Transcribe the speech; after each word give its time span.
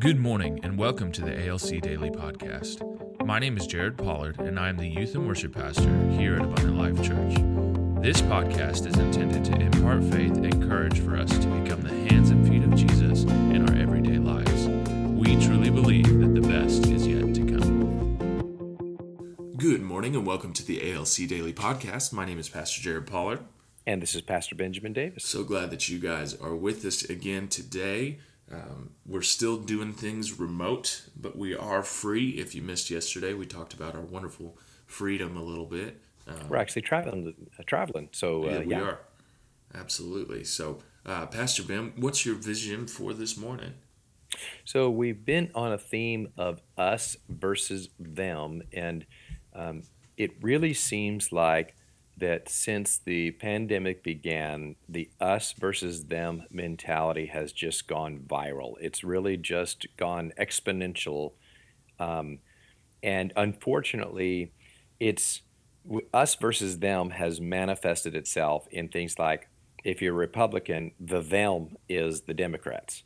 Good 0.00 0.18
morning 0.18 0.60
and 0.62 0.78
welcome 0.78 1.12
to 1.12 1.20
the 1.20 1.46
ALC 1.46 1.82
Daily 1.82 2.08
Podcast. 2.08 2.80
My 3.26 3.38
name 3.38 3.58
is 3.58 3.66
Jared 3.66 3.98
Pollard 3.98 4.40
and 4.40 4.58
I 4.58 4.70
am 4.70 4.78
the 4.78 4.88
Youth 4.88 5.14
and 5.14 5.28
Worship 5.28 5.54
Pastor 5.54 5.94
here 6.12 6.36
at 6.36 6.40
Abundant 6.40 6.78
Life 6.78 6.96
Church. 7.06 7.34
This 8.02 8.22
podcast 8.22 8.86
is 8.86 8.96
intended 8.96 9.44
to 9.44 9.60
impart 9.60 10.02
faith 10.04 10.38
and 10.38 10.66
courage 10.66 11.00
for 11.00 11.18
us 11.18 11.28
to 11.28 11.46
become 11.48 11.82
the 11.82 11.90
hands 12.08 12.30
and 12.30 12.48
feet 12.48 12.64
of 12.64 12.74
Jesus 12.74 13.24
in 13.24 13.68
our 13.68 13.76
everyday 13.76 14.16
lives. 14.16 14.68
We 14.68 15.36
truly 15.44 15.68
believe 15.68 16.18
that 16.20 16.34
the 16.34 16.48
best 16.48 16.86
is 16.86 17.06
yet 17.06 17.34
to 17.34 17.44
come. 17.44 18.16
Good 19.58 19.82
morning 19.82 20.16
and 20.16 20.26
welcome 20.26 20.54
to 20.54 20.64
the 20.64 20.94
ALC 20.94 21.28
Daily 21.28 21.52
Podcast. 21.52 22.10
My 22.10 22.24
name 22.24 22.38
is 22.38 22.48
Pastor 22.48 22.80
Jared 22.80 23.06
Pollard. 23.06 23.40
And 23.86 24.00
this 24.00 24.14
is 24.14 24.22
Pastor 24.22 24.54
Benjamin 24.54 24.94
Davis. 24.94 25.26
So 25.26 25.44
glad 25.44 25.70
that 25.70 25.90
you 25.90 25.98
guys 25.98 26.34
are 26.34 26.54
with 26.54 26.86
us 26.86 27.02
again 27.04 27.48
today. 27.48 28.18
Um, 28.52 28.90
we're 29.06 29.22
still 29.22 29.56
doing 29.56 29.92
things 29.92 30.38
remote, 30.38 31.08
but 31.16 31.36
we 31.36 31.54
are 31.54 31.82
free. 31.82 32.30
If 32.30 32.54
you 32.54 32.62
missed 32.62 32.90
yesterday, 32.90 33.32
we 33.32 33.46
talked 33.46 33.72
about 33.74 33.94
our 33.94 34.00
wonderful 34.00 34.58
freedom 34.86 35.36
a 35.36 35.42
little 35.42 35.66
bit. 35.66 36.00
Um, 36.26 36.48
we're 36.48 36.56
actually 36.56 36.82
traveling, 36.82 37.34
uh, 37.58 37.62
traveling. 37.66 38.08
So 38.12 38.44
uh, 38.44 38.50
yeah, 38.50 38.58
we 38.64 38.74
are 38.74 39.00
absolutely. 39.74 40.44
So, 40.44 40.78
uh, 41.06 41.26
Pastor 41.26 41.62
Ben, 41.62 41.92
what's 41.96 42.26
your 42.26 42.34
vision 42.34 42.86
for 42.86 43.12
this 43.12 43.36
morning? 43.36 43.74
So 44.64 44.90
we've 44.90 45.24
been 45.24 45.50
on 45.54 45.72
a 45.72 45.78
theme 45.78 46.32
of 46.36 46.60
us 46.76 47.16
versus 47.28 47.88
them, 47.98 48.62
and 48.72 49.06
um, 49.54 49.82
it 50.16 50.32
really 50.42 50.74
seems 50.74 51.32
like 51.32 51.74
that 52.20 52.48
since 52.48 52.98
the 52.98 53.32
pandemic 53.32 54.02
began, 54.02 54.76
the 54.88 55.10
us 55.20 55.52
versus 55.52 56.04
them 56.06 56.44
mentality 56.50 57.26
has 57.26 57.52
just 57.52 57.88
gone 57.88 58.20
viral. 58.26 58.74
It's 58.80 59.02
really 59.02 59.36
just 59.36 59.86
gone 59.96 60.32
exponential. 60.38 61.32
Um, 61.98 62.38
and 63.02 63.32
unfortunately, 63.36 64.52
it's 64.98 65.42
us 66.12 66.34
versus 66.34 66.78
them 66.78 67.10
has 67.10 67.40
manifested 67.40 68.14
itself 68.14 68.66
in 68.70 68.88
things 68.88 69.18
like 69.18 69.48
if 69.82 70.02
you're 70.02 70.14
a 70.14 70.16
Republican, 70.16 70.92
the 71.00 71.20
them 71.20 71.76
is 71.88 72.22
the 72.22 72.34
Democrats. 72.34 73.02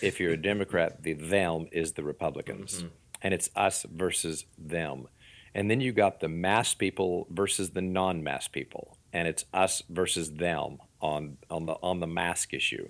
If 0.00 0.20
you're 0.20 0.32
a 0.32 0.36
Democrat, 0.40 1.02
the 1.02 1.14
them 1.14 1.66
is 1.72 1.92
the 1.92 2.04
Republicans. 2.04 2.78
Mm-hmm. 2.78 2.86
And 3.22 3.34
it's 3.34 3.50
us 3.56 3.84
versus 3.90 4.44
them. 4.58 5.08
And 5.54 5.70
then 5.70 5.80
you 5.80 5.92
got 5.92 6.20
the 6.20 6.28
mass 6.28 6.74
people 6.74 7.28
versus 7.30 7.70
the 7.70 7.80
non-mass 7.80 8.48
people, 8.48 8.98
and 9.12 9.28
it's 9.28 9.44
us 9.54 9.82
versus 9.88 10.32
them 10.32 10.78
on 11.00 11.36
on 11.48 11.66
the 11.66 11.74
on 11.74 12.00
the 12.00 12.06
mask 12.06 12.52
issue. 12.52 12.88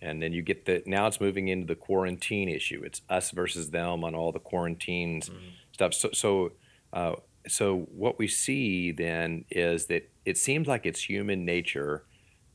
And 0.00 0.22
then 0.22 0.32
you 0.32 0.42
get 0.42 0.64
the 0.64 0.82
now 0.86 1.06
it's 1.06 1.20
moving 1.20 1.48
into 1.48 1.66
the 1.66 1.76
quarantine 1.76 2.48
issue. 2.48 2.82
It's 2.84 3.02
us 3.08 3.30
versus 3.30 3.70
them 3.70 4.02
on 4.04 4.14
all 4.14 4.32
the 4.32 4.40
quarantines 4.40 5.28
mm-hmm. 5.28 5.48
stuff. 5.72 5.94
So 5.94 6.10
so 6.12 6.52
uh, 6.92 7.14
so 7.46 7.86
what 7.92 8.18
we 8.18 8.26
see 8.26 8.90
then 8.90 9.44
is 9.50 9.86
that 9.86 10.10
it 10.24 10.36
seems 10.36 10.66
like 10.66 10.84
it's 10.84 11.02
human 11.02 11.44
nature 11.44 12.04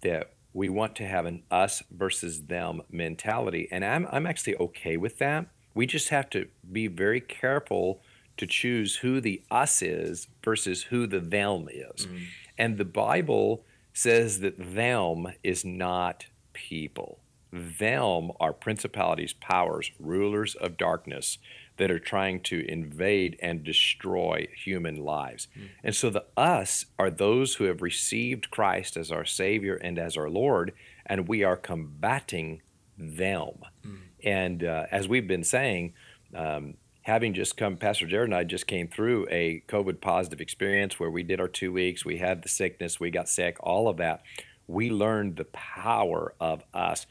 that 0.02 0.34
we 0.54 0.70
want 0.70 0.96
to 0.98 1.08
have 1.08 1.26
an 1.26 1.44
us 1.50 1.82
versus 1.92 2.44
them 2.44 2.82
mentality, 2.92 3.68
and 3.72 3.86
I'm 3.86 4.08
I'm 4.12 4.28
actually 4.28 4.58
okay 4.58 4.98
with 4.98 5.18
that. 5.20 5.48
We 5.74 5.86
just 5.86 6.10
have 6.10 6.30
to 6.32 6.48
be 6.72 6.88
very 6.88 7.22
careful 7.22 8.02
to 8.38 8.48
choose 8.48 8.98
who 8.98 9.22
the 9.22 9.42
us 9.52 9.82
is 9.82 10.28
versus 10.44 10.84
who 10.84 11.08
the 11.08 11.20
them 11.20 11.68
is. 11.72 12.08
Mm. 12.08 12.26
And 12.58 12.78
the 12.78 12.86
Bible 12.86 13.64
says 13.94 14.40
that 14.40 14.56
them 14.58 15.28
is 15.44 15.64
not 15.64 16.26
people. 16.54 17.20
Them 17.52 18.32
are 18.40 18.54
principalities, 18.54 19.34
powers, 19.34 19.92
rulers 20.00 20.56
of 20.56 20.78
darkness 20.78 21.38
that 21.78 21.92
are 21.92 22.00
trying 22.00 22.40
to 22.40 22.66
invade 22.68 23.38
and 23.42 23.64
destroy 23.64 24.48
human 24.56 24.96
lives. 24.96 25.48
Mm. 25.58 25.70
And 25.84 25.96
so 25.96 26.10
the 26.10 26.26
us 26.36 26.86
are 26.98 27.10
those 27.10 27.56
who 27.56 27.66
have 27.66 27.82
received 27.82 28.52
Christ 28.52 28.98
as 28.98 29.12
our 29.12 29.26
Savior 29.26 29.76
and 29.76 29.98
as 29.98 30.18
our 30.18 30.30
Lord, 30.30 30.74
and 31.06 31.28
we 31.28 31.44
are 31.44 31.58
combating 31.58 32.62
them. 32.98 33.60
Mm. 33.86 33.98
And 34.24 34.64
uh, 34.64 34.86
as 34.92 35.08
we've 35.08 35.28
been 35.28 35.44
saying, 35.44 35.94
um, 36.36 36.76
having 37.04 37.34
just 37.34 37.58
come, 37.58 37.78
Pastor 37.78 38.08
Jared 38.08 38.30
and 38.30 38.36
I 38.36 38.44
just 38.44 38.66
came 38.66 38.88
through 38.88 39.28
a 39.30 39.64
COVID 39.68 40.02
positive 40.02 40.42
experience 40.42 41.00
where 41.00 41.12
we 41.12 41.22
did 41.24 41.40
our 41.40 41.48
two 41.48 41.72
weeks, 41.72 42.04
we 42.04 42.18
had 42.18 42.42
the 42.42 42.50
sickness, 42.50 43.00
we 43.00 43.12
got 43.12 43.30
sick, 43.30 43.58
all 43.60 43.88
of 43.88 43.98
that. 43.98 44.24
We 44.68 44.90
learned 44.90 45.36
the 45.36 45.46
power 45.46 46.34
of 46.40 46.64
us 46.74 47.06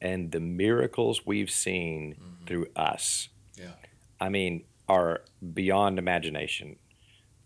and 0.00 0.32
the 0.32 0.40
miracles 0.40 1.24
we've 1.24 1.50
seen 1.50 2.14
mm-hmm. 2.14 2.44
through 2.46 2.66
us. 2.74 3.28
Yeah. 3.56 3.72
I 4.20 4.28
mean, 4.28 4.64
are 4.88 5.22
beyond 5.54 5.98
imagination. 6.00 6.76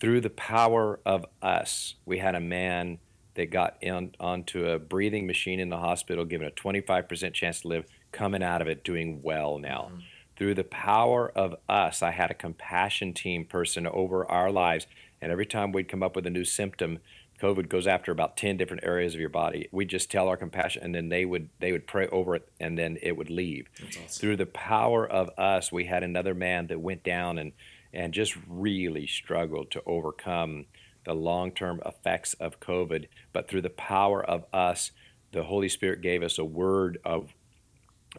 Through 0.00 0.22
the 0.22 0.30
power 0.30 1.00
of 1.04 1.26
us, 1.42 1.96
we 2.06 2.18
had 2.18 2.34
a 2.34 2.40
man 2.40 2.98
that 3.34 3.50
got 3.50 3.76
in, 3.82 4.14
onto 4.18 4.66
a 4.66 4.78
breathing 4.78 5.26
machine 5.26 5.60
in 5.60 5.68
the 5.68 5.78
hospital, 5.78 6.24
given 6.24 6.46
a 6.46 6.50
25% 6.50 7.34
chance 7.34 7.60
to 7.60 7.68
live, 7.68 7.84
coming 8.12 8.42
out 8.42 8.62
of 8.62 8.68
it 8.68 8.84
doing 8.84 9.20
well 9.22 9.58
now. 9.58 9.90
Mm-hmm 9.90 10.00
through 10.36 10.54
the 10.54 10.64
power 10.64 11.30
of 11.30 11.54
us, 11.68 12.02
I 12.02 12.10
had 12.10 12.30
a 12.30 12.34
compassion 12.34 13.12
team 13.12 13.44
person 13.44 13.86
over 13.86 14.26
our 14.30 14.50
lives. 14.50 14.86
And 15.20 15.30
every 15.30 15.46
time 15.46 15.72
we'd 15.72 15.88
come 15.88 16.02
up 16.02 16.16
with 16.16 16.26
a 16.26 16.30
new 16.30 16.44
symptom, 16.44 16.98
COVID 17.40 17.68
goes 17.68 17.86
after 17.86 18.12
about 18.12 18.36
10 18.36 18.56
different 18.56 18.84
areas 18.84 19.14
of 19.14 19.20
your 19.20 19.28
body. 19.28 19.68
We 19.72 19.84
just 19.84 20.10
tell 20.10 20.28
our 20.28 20.36
compassion 20.36 20.82
and 20.82 20.94
then 20.94 21.08
they 21.08 21.24
would 21.24 21.48
they 21.60 21.72
would 21.72 21.86
pray 21.86 22.06
over 22.08 22.36
it 22.36 22.48
and 22.60 22.78
then 22.78 22.98
it 23.02 23.16
would 23.16 23.30
leave. 23.30 23.68
Awesome. 23.76 24.02
Through 24.08 24.36
the 24.36 24.46
power 24.46 25.06
of 25.06 25.30
us, 25.38 25.72
we 25.72 25.84
had 25.84 26.02
another 26.02 26.34
man 26.34 26.68
that 26.68 26.80
went 26.80 27.02
down 27.02 27.38
and 27.38 27.52
and 27.92 28.12
just 28.12 28.36
really 28.48 29.06
struggled 29.06 29.70
to 29.70 29.82
overcome 29.86 30.66
the 31.04 31.14
long-term 31.14 31.80
effects 31.84 32.34
of 32.34 32.60
COVID, 32.60 33.06
but 33.32 33.46
through 33.46 33.60
the 33.60 33.70
power 33.70 34.24
of 34.24 34.46
us, 34.52 34.90
the 35.32 35.44
Holy 35.44 35.68
Spirit 35.68 36.00
gave 36.00 36.22
us 36.22 36.38
a 36.38 36.44
word 36.44 36.98
of 37.04 37.34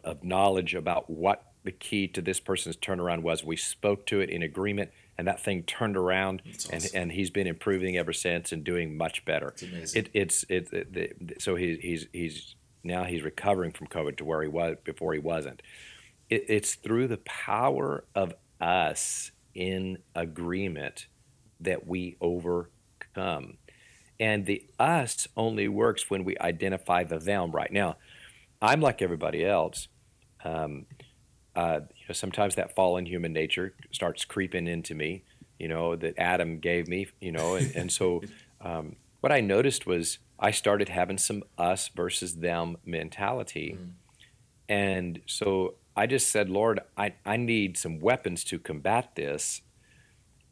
of 0.04 0.22
knowledge 0.22 0.74
about 0.74 1.08
what 1.08 1.42
the 1.66 1.72
key 1.72 2.08
to 2.08 2.22
this 2.22 2.40
person's 2.40 2.76
turnaround 2.76 3.22
was 3.22 3.44
we 3.44 3.56
spoke 3.56 4.06
to 4.06 4.20
it 4.20 4.30
in 4.30 4.42
agreement 4.42 4.90
and 5.18 5.26
that 5.26 5.40
thing 5.40 5.62
turned 5.64 5.96
around 5.96 6.42
awesome. 6.48 6.70
and, 6.72 6.90
and 6.94 7.12
he's 7.12 7.30
been 7.30 7.46
improving 7.46 7.96
ever 7.96 8.12
since 8.12 8.52
and 8.52 8.64
doing 8.64 8.96
much 8.96 9.24
better 9.24 9.48
it's 9.48 9.62
amazing. 9.62 10.02
It, 10.04 10.10
it's 10.14 10.44
it, 10.48 10.68
it, 10.72 11.42
so 11.42 11.56
he, 11.56 11.76
he's 11.82 12.06
he's 12.12 12.54
now 12.82 13.04
he's 13.04 13.22
recovering 13.22 13.72
from 13.72 13.88
covid 13.88 14.16
to 14.16 14.24
where 14.24 14.42
he 14.42 14.48
was 14.48 14.76
before 14.84 15.12
he 15.12 15.18
wasn't 15.18 15.60
it, 16.30 16.44
it's 16.48 16.74
through 16.74 17.08
the 17.08 17.18
power 17.18 18.04
of 18.14 18.32
us 18.60 19.32
in 19.54 19.98
agreement 20.14 21.06
that 21.60 21.86
we 21.86 22.16
overcome 22.20 23.58
and 24.18 24.46
the 24.46 24.64
us 24.78 25.28
only 25.36 25.68
works 25.68 26.08
when 26.08 26.24
we 26.24 26.38
identify 26.38 27.04
the 27.04 27.18
them 27.18 27.50
right 27.50 27.72
now 27.72 27.96
i'm 28.62 28.80
like 28.80 29.02
everybody 29.02 29.44
else 29.44 29.88
um, 30.44 30.86
uh, 31.56 31.80
you 31.96 32.04
know, 32.08 32.12
sometimes 32.12 32.54
that 32.54 32.74
fallen 32.74 33.06
human 33.06 33.32
nature 33.32 33.74
starts 33.90 34.24
creeping 34.24 34.68
into 34.68 34.94
me, 34.94 35.24
you 35.58 35.68
know, 35.68 35.96
that 35.96 36.14
Adam 36.18 36.58
gave 36.58 36.86
me, 36.86 37.08
you 37.20 37.32
know, 37.32 37.54
and, 37.54 37.74
and 37.74 37.90
so 37.90 38.22
um, 38.60 38.96
what 39.20 39.32
I 39.32 39.40
noticed 39.40 39.86
was 39.86 40.18
I 40.38 40.50
started 40.50 40.90
having 40.90 41.18
some 41.18 41.42
us 41.56 41.88
versus 41.88 42.36
them 42.36 42.76
mentality. 42.84 43.78
Mm. 43.80 43.90
And 44.68 45.20
so 45.26 45.74
I 45.96 46.06
just 46.06 46.30
said, 46.30 46.50
Lord, 46.50 46.80
I, 46.96 47.14
I 47.24 47.36
need 47.36 47.78
some 47.78 48.00
weapons 48.00 48.44
to 48.44 48.58
combat 48.58 49.14
this. 49.14 49.62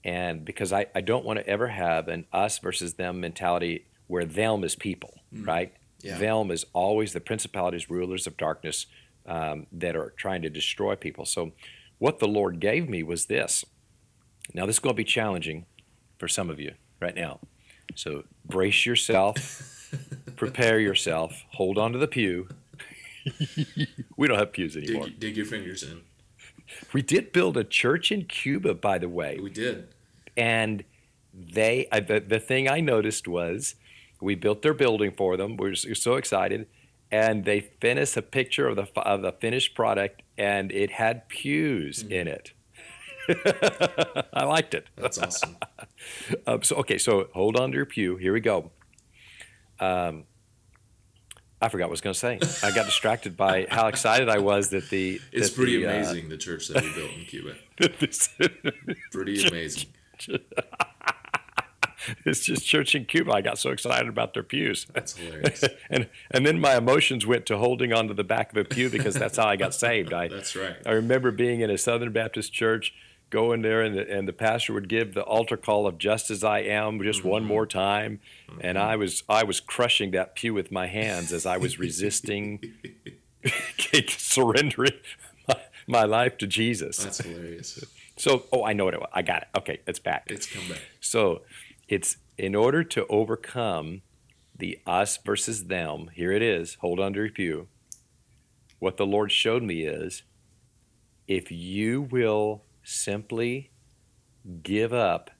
And 0.03 0.45
because 0.45 0.73
I, 0.73 0.87
I 0.95 1.03
don't 1.03 1.25
want 1.25 1.39
to 1.39 1.47
ever 1.47 1.69
have 1.69 2.09
an 2.09 2.27
us 2.33 2.59
versus 2.59 2.95
them 2.95 3.21
mentality 3.21 3.87
where 4.07 4.25
them 4.25 4.65
is 4.65 4.75
people, 4.75 5.21
mm. 5.35 5.47
right? 5.47 5.75
Yeah. 6.03 6.19
Them 6.19 6.51
is 6.51 6.65
always 6.73 7.13
the 7.13 7.21
principalities, 7.21 7.91
rulers 7.91 8.27
of 8.27 8.37
darkness, 8.37 8.87
um, 9.27 9.67
that 9.73 9.97
are 9.97 10.13
trying 10.17 10.43
to 10.43 10.51
destroy 10.51 10.97
people. 10.97 11.25
So, 11.25 11.53
what 11.99 12.19
the 12.19 12.29
Lord 12.29 12.61
gave 12.61 12.89
me 12.89 13.03
was 13.03 13.27
this. 13.27 13.65
Now, 14.53 14.67
this 14.67 14.77
is 14.77 14.81
going 14.81 14.95
to 14.95 14.97
be 14.97 15.05
challenging 15.05 15.67
for 16.19 16.29
some 16.29 16.51
of 16.51 16.61
you 16.61 16.75
right 17.01 17.15
now. 17.15 17.41
So, 17.95 18.25
brace 18.45 18.85
yourself, 18.85 19.91
prepare 20.37 20.79
yourself, 20.79 21.45
hold 21.53 21.79
on 21.79 21.93
to 21.93 21.99
the 21.99 22.09
pew. 22.09 22.49
we 24.17 24.29
don't 24.29 24.39
have 24.39 24.53
pews 24.53 24.77
anymore. 24.77 25.07
Dig, 25.07 25.21
dig 25.21 25.37
your 25.37 25.47
fingers 25.47 25.83
in. 25.83 26.03
We 26.93 27.03
did 27.03 27.33
build 27.33 27.57
a 27.57 27.65
church 27.65 28.11
in 28.11 28.25
Cuba, 28.25 28.75
by 28.75 28.99
the 28.99 29.09
way. 29.09 29.39
We 29.41 29.51
did. 29.51 29.89
And 30.37 30.85
they, 31.33 31.89
uh, 31.91 32.01
the, 32.01 32.21
the 32.21 32.41
thing 32.41 32.69
I 32.69 32.81
noticed 32.81 33.29
was 33.29 33.77
we 34.21 34.35
built 34.35 34.63
their 34.63 34.75
building 34.75 35.13
for 35.13 35.37
them. 35.37 35.57
We 35.57 35.71
were 35.71 35.75
so 35.75 36.15
excited 36.15 36.67
and 37.11 37.45
they 37.45 37.61
finished 37.61 38.17
a 38.17 38.23
picture 38.23 38.69
of 38.69 38.77
the 38.77 39.01
of 39.01 39.23
the 39.23 39.33
finished 39.33 39.75
product, 39.75 40.23
and 40.37 40.73
it 40.73 40.93
had 40.93 41.29
pews 41.29 42.03
mm-hmm. 42.03 42.13
in 42.13 42.29
it. 42.29 42.53
I 44.33 44.45
liked 44.45 44.75
it. 44.75 44.89
That's 44.97 45.19
awesome. 45.19 45.57
um, 46.47 46.63
so 46.63 46.77
okay, 46.77 46.99
so 46.99 47.29
hold 47.35 47.57
on 47.57 47.71
to 47.71 47.77
your 47.77 47.87
pew. 47.87 48.17
Here 48.17 48.33
we 48.33 48.41
go. 48.41 48.71
Um, 49.81 50.25
I 51.61 51.69
forgot 51.71 51.85
what 51.85 51.91
I 51.91 51.93
was 51.93 52.01
going 52.03 52.15
to 52.15 52.19
say. 52.19 52.67
I 52.67 52.75
got 52.75 52.85
distracted 52.85 53.37
by 53.37 53.67
how 53.71 53.87
excited 53.87 54.29
I 54.29 54.39
was 54.39 54.69
that 54.71 54.91
the. 54.91 55.21
It's 55.33 55.51
that 55.51 55.57
pretty 55.57 55.79
the, 55.79 55.87
uh, 55.87 55.95
amazing 55.95 56.29
the 56.29 56.37
church 56.37 56.69
that 56.69 56.83
we 56.83 56.93
built 56.93 57.11
in 57.13 57.25
Cuba. 57.25 57.55
Pretty 59.11 59.47
amazing. 59.47 59.89
it's 62.25 62.45
just 62.45 62.67
church 62.67 62.95
in 62.95 63.05
Cuba. 63.05 63.33
I 63.33 63.41
got 63.41 63.59
so 63.59 63.71
excited 63.71 64.09
about 64.09 64.35
their 64.35 64.43
pews. 64.43 64.87
That's 64.93 65.17
hilarious. 65.17 65.65
and 65.91 66.09
and 66.31 66.47
then 66.47 66.61
my 66.61 66.77
emotions 66.77 67.27
went 67.27 67.47
to 67.47 67.59
holding 67.59 67.93
on 67.93 68.09
to 68.09 68.15
the 68.15 68.25
back 68.25 68.53
of 68.53 68.57
a 68.57 68.65
pew 68.65 68.91
because 68.91 69.15
that's 69.15 69.37
how 69.37 69.47
I 69.47 69.57
got 69.57 69.75
saved. 69.75 70.13
I 70.13 70.29
That's 70.35 70.57
right. 70.57 70.77
I 70.87 70.93
remember 70.93 71.31
being 71.31 71.61
in 71.61 71.71
a 71.71 71.79
Southern 71.79 72.13
Baptist 72.13 72.53
church, 72.53 72.95
going 73.31 73.63
there, 73.63 73.83
and 73.83 73.97
the, 73.97 74.11
and 74.11 74.27
the 74.27 74.33
pastor 74.33 74.73
would 74.73 74.89
give 74.89 75.15
the 75.15 75.23
altar 75.23 75.57
call 75.57 75.87
of 75.87 75.99
"Just 75.99 76.31
as 76.31 76.43
I 76.45 76.61
am," 76.61 77.03
just 77.03 77.25
one 77.25 77.43
mm-hmm. 77.43 77.49
more 77.49 77.67
time, 77.67 78.21
and 78.61 78.77
mm-hmm. 78.79 78.89
I 78.89 78.97
was 78.97 79.23
I 79.29 79.45
was 79.45 79.61
crushing 79.61 80.11
that 80.13 80.35
pew 80.35 80.55
with 80.55 80.73
my 80.73 80.87
hands 80.87 81.33
as 81.33 81.47
I 81.47 81.57
was 81.57 81.79
resisting 81.79 82.61
surrendering 84.09 84.93
my, 85.49 85.57
my 85.87 86.05
life 86.05 86.39
to 86.39 86.47
Jesus. 86.47 86.99
That's 86.99 87.19
hilarious. 87.19 87.85
So, 88.17 88.45
oh, 88.53 88.65
I 88.65 88.73
know 88.73 88.85
what 88.85 88.95
it 88.95 89.01
was. 89.01 89.11
I 89.13 89.23
got 89.23 89.43
it. 89.43 89.49
Okay, 89.57 89.81
it's 89.87 89.99
back. 89.99 90.29
It's 90.31 90.47
come 90.47 90.69
back. 90.69 90.81
So 91.01 91.43
it's 91.95 92.17
in 92.37 92.57
order 92.57 92.83
to 92.83 93.07
overcome 93.07 94.03
the 94.59 94.81
us 94.85 95.17
versus 95.17 95.67
them, 95.67 96.11
here 96.13 96.33
it 96.33 96.43
is, 96.43 96.75
hold 96.81 96.99
on 96.99 97.13
to 97.13 97.21
your 97.21 97.31
pew. 97.31 97.69
What 98.81 98.97
the 98.97 99.07
Lord 99.07 99.31
showed 99.31 99.63
me 99.63 99.83
is 99.83 100.25
if 101.29 101.53
you 101.53 102.03
will 102.03 102.65
simply 102.83 103.71
give 104.65 104.93
up 104.93 105.31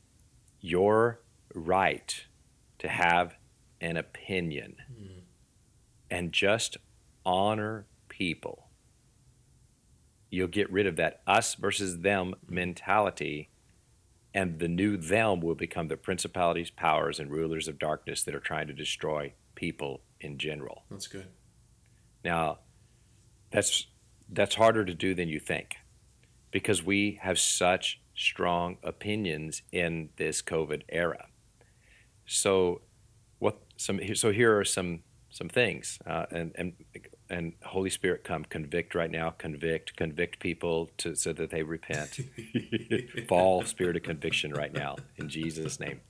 your 0.61 1.21
right 1.53 2.25
to 2.79 2.87
have 2.87 3.35
an 3.81 3.97
opinion 3.97 4.77
hmm. 4.97 5.19
and 6.09 6.33
just 6.33 6.77
honor 7.27 7.85
people, 8.09 8.69
you'll 10.31 10.47
get 10.47 10.71
rid 10.71 10.87
of 10.87 10.95
that 10.95 11.21
us 11.27 11.57
versus 11.57 11.99
them 11.99 12.33
hmm. 12.47 12.55
mentality 12.55 13.49
and 14.35 14.59
the 14.59 14.69
new 14.69 14.97
them 14.97 15.41
will 15.41 15.55
become 15.55 15.87
the 15.89 15.97
principalities, 15.97 16.71
powers, 16.71 17.21
and 17.21 17.31
rulers 17.31 17.69
of 17.69 17.79
darkness 17.79 18.25
that 18.25 18.35
are 18.35 18.41
trying 18.41 18.67
to 18.67 18.73
destroy 18.73 19.33
people 19.55 20.01
in 20.21 20.39
general. 20.39 20.83
That's 20.91 21.07
good. 21.07 21.29
Now, 22.25 22.59
that's 23.51 23.87
that's 24.29 24.57
harder 24.57 24.85
to 24.85 24.95
do 24.95 25.15
than 25.15 25.29
you 25.29 25.39
think, 25.39 25.77
because 26.51 26.83
we 26.83 27.21
have 27.23 27.39
such 27.39 28.01
strong 28.17 28.79
opinions 28.83 29.63
in 29.71 30.09
this 30.17 30.43
COVID 30.43 30.83
era. 30.89 31.27
So, 32.27 32.81
what 33.39 33.59
some 33.77 34.01
so 34.15 34.33
here 34.33 34.59
are 34.59 34.65
some 34.65 35.05
some 35.31 35.49
things, 35.49 35.99
uh, 36.07 36.27
and 36.33 36.53
and 36.57 36.73
and 37.31 37.55
Holy 37.65 37.91
Spirit 37.91 38.25
come 38.25 38.45
convict 38.45 38.95
right 38.95 39.11
now, 39.11 39.31
convict, 39.31 39.97
convict 39.97 40.39
people 40.41 40.91
to 40.99 41.15
so 41.15 41.33
that 41.33 41.51
they 41.51 41.63
repent. 41.63 42.21
Fall 43.29 43.65
spirit 43.65 43.97
of 43.97 44.03
conviction 44.03 44.53
right 44.53 44.73
now 44.73 44.97
in 45.17 45.29
Jesus' 45.29 45.81
name. 45.81 46.01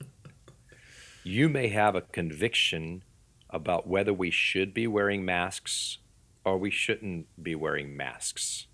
You 1.23 1.49
may 1.49 1.69
have 1.69 1.95
a 1.95 2.01
conviction 2.01 3.03
about 3.49 3.87
whether 3.87 4.13
we 4.13 4.29
should 4.29 4.73
be 4.73 4.87
wearing 4.87 5.25
masks 5.25 5.99
or 6.43 6.57
we 6.57 6.69
shouldn't 6.69 7.27
be 7.41 7.55
wearing 7.55 7.95
masks. 7.95 8.67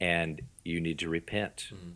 And 0.00 0.42
you 0.64 0.80
need 0.80 0.98
to 1.00 1.08
repent. 1.08 1.70
Mhm. 1.72 1.94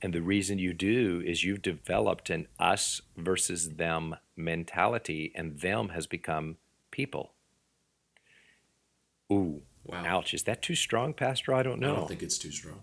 And 0.00 0.12
the 0.12 0.22
reason 0.22 0.58
you 0.58 0.72
do 0.72 1.22
is 1.24 1.44
you've 1.44 1.62
developed 1.62 2.30
an 2.30 2.46
us 2.58 3.02
versus 3.16 3.74
them 3.76 4.16
mentality, 4.36 5.32
and 5.34 5.58
them 5.58 5.90
has 5.90 6.06
become 6.06 6.56
people. 6.90 7.34
Ooh, 9.32 9.62
Wow. 9.84 10.18
ouch. 10.18 10.34
Is 10.34 10.42
that 10.44 10.62
too 10.62 10.74
strong, 10.74 11.14
Pastor? 11.14 11.54
I 11.54 11.62
don't 11.62 11.80
know. 11.80 11.92
I 11.92 11.96
don't 11.96 12.08
think 12.08 12.22
it's 12.22 12.38
too 12.38 12.50
strong. 12.50 12.82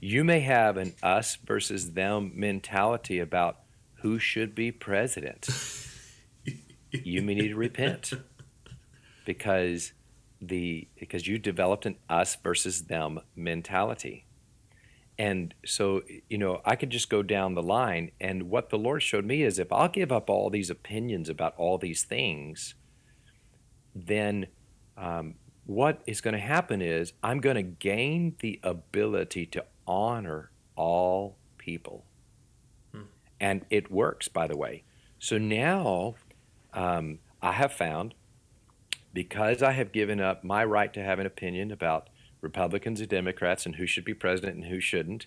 You 0.00 0.24
may 0.24 0.40
have 0.40 0.76
an 0.76 0.94
us 1.02 1.36
versus 1.36 1.92
them 1.92 2.32
mentality 2.34 3.18
about 3.18 3.60
who 4.02 4.18
should 4.18 4.54
be 4.54 4.70
president. 4.72 5.48
you 6.92 7.22
may 7.22 7.34
need 7.34 7.48
to 7.48 7.56
repent 7.56 8.12
because 9.24 9.92
the 10.40 10.88
because 10.98 11.26
you 11.26 11.38
developed 11.38 11.86
an 11.86 11.96
us 12.08 12.36
versus 12.36 12.84
them 12.84 13.20
mentality. 13.36 14.26
And 15.18 15.54
so, 15.66 16.02
you 16.30 16.38
know, 16.38 16.62
I 16.64 16.76
could 16.76 16.88
just 16.88 17.10
go 17.10 17.22
down 17.22 17.54
the 17.54 17.62
line 17.62 18.10
and 18.20 18.44
what 18.44 18.70
the 18.70 18.78
Lord 18.78 19.02
showed 19.02 19.26
me 19.26 19.42
is 19.42 19.58
if 19.58 19.70
I'll 19.70 19.88
give 19.88 20.10
up 20.10 20.30
all 20.30 20.48
these 20.48 20.70
opinions 20.70 21.28
about 21.28 21.54
all 21.58 21.76
these 21.76 22.04
things, 22.04 22.74
then 23.94 24.46
um, 24.96 25.34
what 25.70 26.02
is 26.04 26.20
going 26.20 26.34
to 26.34 26.40
happen 26.40 26.82
is 26.82 27.12
I'm 27.22 27.40
going 27.40 27.54
to 27.54 27.62
gain 27.62 28.34
the 28.40 28.58
ability 28.64 29.46
to 29.46 29.64
honor 29.86 30.50
all 30.74 31.36
people. 31.58 32.04
Hmm. 32.92 33.02
And 33.38 33.64
it 33.70 33.88
works, 33.88 34.26
by 34.26 34.48
the 34.48 34.56
way. 34.56 34.82
So 35.20 35.38
now 35.38 36.16
um, 36.74 37.20
I 37.40 37.52
have 37.52 37.72
found, 37.72 38.14
because 39.12 39.62
I 39.62 39.70
have 39.70 39.92
given 39.92 40.20
up 40.20 40.42
my 40.42 40.64
right 40.64 40.92
to 40.92 41.04
have 41.04 41.20
an 41.20 41.26
opinion 41.26 41.70
about 41.70 42.10
Republicans 42.40 42.98
and 42.98 43.08
Democrats 43.08 43.64
and 43.64 43.76
who 43.76 43.86
should 43.86 44.04
be 44.04 44.12
president 44.12 44.56
and 44.56 44.64
who 44.64 44.80
shouldn't, 44.80 45.26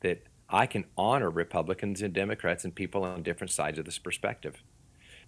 that 0.00 0.24
I 0.50 0.66
can 0.66 0.86
honor 0.98 1.30
Republicans 1.30 2.02
and 2.02 2.12
Democrats 2.12 2.64
and 2.64 2.74
people 2.74 3.04
on 3.04 3.22
different 3.22 3.52
sides 3.52 3.78
of 3.78 3.84
this 3.84 3.98
perspective 3.98 4.64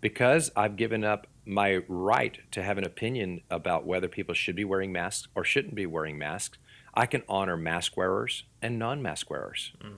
because 0.00 0.50
I've 0.56 0.76
given 0.76 1.04
up 1.04 1.26
my 1.44 1.82
right 1.88 2.38
to 2.52 2.62
have 2.62 2.78
an 2.78 2.84
opinion 2.84 3.40
about 3.50 3.86
whether 3.86 4.08
people 4.08 4.34
should 4.34 4.56
be 4.56 4.64
wearing 4.64 4.92
masks 4.92 5.28
or 5.34 5.44
shouldn't 5.44 5.74
be 5.74 5.86
wearing 5.86 6.18
masks, 6.18 6.58
I 6.94 7.06
can 7.06 7.22
honor 7.28 7.56
mask 7.56 7.96
wearers 7.96 8.44
and 8.60 8.78
non-mask 8.78 9.30
wearers. 9.30 9.72
Mm. 9.82 9.96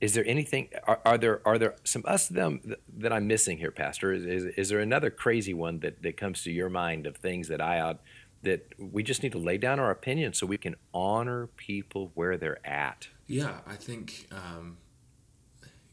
Is 0.00 0.14
there 0.14 0.24
anything? 0.26 0.68
Are, 0.84 1.00
are 1.04 1.18
there 1.18 1.40
are 1.44 1.58
there 1.58 1.74
some 1.82 2.04
us 2.06 2.28
them 2.28 2.60
th- 2.60 2.78
that 2.98 3.12
I'm 3.12 3.26
missing 3.26 3.58
here, 3.58 3.72
Pastor? 3.72 4.12
Is, 4.12 4.24
is 4.24 4.44
is 4.56 4.68
there 4.68 4.78
another 4.78 5.10
crazy 5.10 5.52
one 5.52 5.80
that 5.80 6.02
that 6.02 6.16
comes 6.16 6.42
to 6.44 6.52
your 6.52 6.68
mind 6.68 7.06
of 7.06 7.16
things 7.16 7.48
that 7.48 7.60
I 7.60 7.80
ought 7.80 8.00
that 8.42 8.72
we 8.78 9.02
just 9.02 9.24
need 9.24 9.32
to 9.32 9.38
lay 9.38 9.58
down 9.58 9.80
our 9.80 9.90
opinion 9.90 10.32
so 10.34 10.46
we 10.46 10.58
can 10.58 10.76
honor 10.94 11.48
people 11.56 12.12
where 12.14 12.36
they're 12.36 12.64
at? 12.64 13.08
Yeah, 13.26 13.58
I 13.66 13.74
think 13.74 14.28
um, 14.30 14.76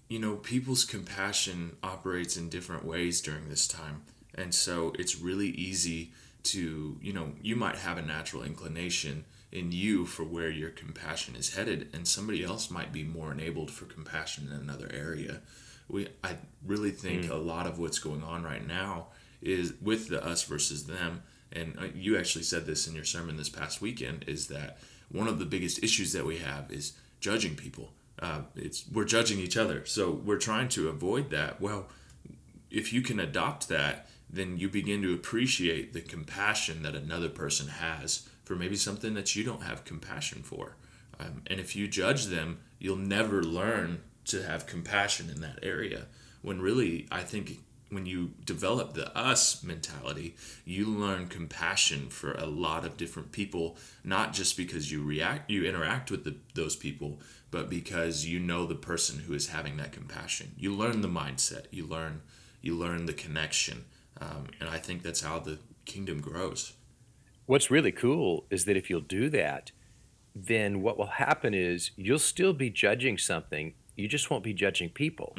you 0.07 0.19
know 0.19 0.35
people's 0.35 0.85
compassion 0.85 1.77
operates 1.81 2.37
in 2.37 2.49
different 2.49 2.85
ways 2.85 3.21
during 3.21 3.49
this 3.49 3.67
time, 3.67 4.03
and 4.33 4.53
so 4.53 4.93
it's 4.99 5.19
really 5.19 5.49
easy 5.49 6.11
to 6.43 6.97
you 7.01 7.13
know 7.13 7.31
you 7.41 7.55
might 7.55 7.77
have 7.77 7.97
a 7.97 8.01
natural 8.01 8.43
inclination 8.43 9.25
in 9.51 9.71
you 9.71 10.05
for 10.05 10.23
where 10.23 10.49
your 10.49 10.69
compassion 10.69 11.35
is 11.35 11.55
headed, 11.55 11.89
and 11.93 12.07
somebody 12.07 12.43
else 12.43 12.69
might 12.69 12.91
be 12.91 13.03
more 13.03 13.31
enabled 13.31 13.71
for 13.71 13.85
compassion 13.85 14.47
in 14.51 14.53
another 14.53 14.89
area. 14.93 15.41
We 15.87 16.09
I 16.23 16.37
really 16.65 16.91
think 16.91 17.29
a 17.29 17.35
lot 17.35 17.67
of 17.67 17.79
what's 17.79 17.99
going 17.99 18.23
on 18.23 18.43
right 18.43 18.65
now 18.65 19.07
is 19.41 19.73
with 19.81 20.09
the 20.09 20.23
us 20.23 20.43
versus 20.43 20.85
them, 20.85 21.23
and 21.51 21.77
uh, 21.79 21.87
you 21.95 22.17
actually 22.17 22.43
said 22.43 22.65
this 22.65 22.87
in 22.87 22.95
your 22.95 23.05
sermon 23.05 23.37
this 23.37 23.49
past 23.49 23.81
weekend 23.81 24.25
is 24.27 24.47
that 24.47 24.77
one 25.09 25.27
of 25.27 25.39
the 25.39 25.45
biggest 25.45 25.83
issues 25.83 26.13
that 26.13 26.25
we 26.25 26.37
have 26.37 26.71
is 26.71 26.93
judging 27.19 27.55
people. 27.55 27.91
Uh, 28.19 28.41
it's 28.55 28.85
we're 28.91 29.05
judging 29.05 29.39
each 29.39 29.57
other, 29.57 29.85
so 29.85 30.11
we're 30.11 30.37
trying 30.37 30.69
to 30.69 30.89
avoid 30.89 31.29
that. 31.31 31.59
Well, 31.59 31.87
if 32.71 32.93
you 32.93 33.01
can 33.01 33.19
adopt 33.19 33.67
that, 33.67 34.07
then 34.29 34.57
you 34.57 34.69
begin 34.69 35.01
to 35.01 35.13
appreciate 35.13 35.93
the 35.93 36.01
compassion 36.01 36.83
that 36.83 36.95
another 36.95 37.29
person 37.29 37.67
has 37.67 38.27
for 38.43 38.55
maybe 38.55 38.75
something 38.75 39.13
that 39.15 39.35
you 39.35 39.43
don't 39.43 39.63
have 39.63 39.85
compassion 39.85 40.43
for. 40.43 40.75
Um, 41.19 41.41
and 41.47 41.59
if 41.59 41.75
you 41.75 41.87
judge 41.87 42.25
them, 42.25 42.59
you'll 42.79 42.95
never 42.95 43.43
learn 43.43 44.01
to 44.25 44.43
have 44.43 44.65
compassion 44.65 45.29
in 45.29 45.41
that 45.41 45.59
area. 45.63 46.07
When 46.41 46.61
really, 46.61 47.07
I 47.11 47.21
think 47.21 47.59
when 47.89 48.05
you 48.05 48.31
develop 48.43 48.93
the 48.93 49.15
us 49.17 49.63
mentality, 49.63 50.35
you 50.65 50.87
learn 50.87 51.27
compassion 51.27 52.09
for 52.09 52.33
a 52.33 52.45
lot 52.45 52.85
of 52.85 52.97
different 52.97 53.31
people, 53.31 53.77
not 54.03 54.33
just 54.33 54.57
because 54.57 54.91
you 54.91 55.03
react, 55.03 55.49
you 55.49 55.65
interact 55.65 56.09
with 56.09 56.23
the, 56.23 56.35
those 56.55 56.75
people, 56.75 57.19
but 57.51 57.69
because 57.69 58.25
you 58.25 58.39
know 58.39 58.65
the 58.65 58.75
person 58.75 59.19
who 59.19 59.33
is 59.33 59.47
having 59.47 59.77
that 59.77 59.91
compassion. 59.91 60.53
You 60.57 60.73
learn 60.73 61.01
the 61.01 61.07
mindset, 61.07 61.65
you 61.71 61.85
learn, 61.85 62.21
you 62.61 62.75
learn 62.75 63.05
the 63.05 63.13
connection, 63.13 63.85
um, 64.19 64.47
and 64.59 64.69
I 64.69 64.77
think 64.77 65.03
that's 65.03 65.21
how 65.21 65.39
the 65.39 65.59
kingdom 65.85 66.19
grows. 66.19 66.73
What's 67.45 67.69
really 67.69 67.91
cool 67.91 68.45
is 68.49 68.65
that 68.65 68.75
if 68.75 68.89
you'll 68.89 69.01
do 69.01 69.29
that, 69.29 69.71
then 70.35 70.81
what 70.81 70.97
will 70.97 71.05
happen 71.05 71.53
is 71.53 71.91
you'll 71.95 72.19
still 72.19 72.53
be 72.53 72.69
judging 72.69 73.17
something, 73.17 73.73
you 73.95 74.07
just 74.07 74.29
won't 74.29 74.43
be 74.43 74.53
judging 74.53 74.89
people. 74.89 75.33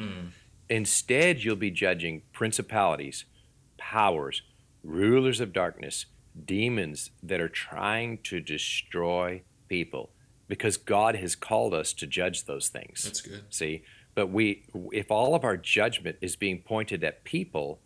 Instead, 0.69 1.43
you'll 1.43 1.55
be 1.55 1.71
judging 1.71 2.23
principalities, 2.33 3.25
powers, 3.77 4.41
rulers 4.83 5.39
of 5.39 5.53
darkness, 5.53 6.05
demons 6.45 7.11
that 7.23 7.39
are 7.39 7.49
trying 7.49 8.17
to 8.19 8.39
destroy 8.39 9.41
people 9.67 10.09
because 10.47 10.77
God 10.77 11.15
has 11.15 11.35
called 11.35 11.73
us 11.73 11.93
to 11.93 12.07
judge 12.07 12.45
those 12.45 12.69
things. 12.69 13.03
That's 13.03 13.21
good. 13.21 13.43
See, 13.49 13.83
but 14.15 14.27
we 14.27 14.63
if 14.91 15.11
all 15.11 15.35
of 15.35 15.43
our 15.43 15.57
judgment 15.57 16.17
is 16.21 16.35
being 16.35 16.61
pointed 16.61 17.03
at 17.03 17.23
people, 17.23 17.79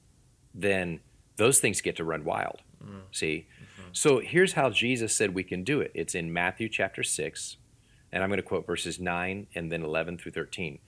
then 0.54 1.00
those 1.38 1.60
things 1.60 1.82
get 1.82 1.96
to 1.98 2.04
run 2.04 2.24
wild. 2.24 2.62
Mm. 2.84 3.02
See? 3.12 3.48
Mm-hmm. 3.62 3.90
So 3.94 4.20
here's 4.20 4.54
how 4.54 4.70
Jesus 4.70 5.16
said 5.16 5.34
we 5.34 5.44
can 5.44 5.64
do 5.64 5.82
it. 5.82 5.92
It's 5.94 6.16
in 6.16 6.32
Matthew 6.32 6.70
chapter 6.70 7.04
6, 7.04 7.58
and 8.12 8.24
I'm 8.24 8.30
going 8.30 8.38
to 8.38 8.44
quote 8.44 8.66
verses 8.66 9.00
9 9.00 9.48
and 9.56 9.72
then 9.72 9.84
11 9.84 10.18
through 10.18 10.32
13. 10.34 10.80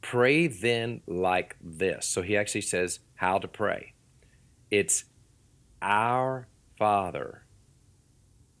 Pray 0.00 0.46
then 0.46 1.02
like 1.06 1.56
this. 1.60 2.06
So 2.06 2.22
he 2.22 2.36
actually 2.36 2.62
says 2.62 3.00
how 3.16 3.38
to 3.38 3.48
pray. 3.48 3.94
It's 4.70 5.04
our 5.82 6.48
Father. 6.78 7.42